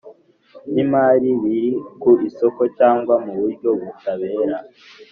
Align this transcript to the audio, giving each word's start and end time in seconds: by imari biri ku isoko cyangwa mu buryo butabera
by 0.71 0.77
imari 0.83 1.29
biri 1.41 1.71
ku 2.01 2.11
isoko 2.29 2.61
cyangwa 2.77 3.13
mu 3.23 3.33
buryo 3.39 3.69
butabera 3.81 4.57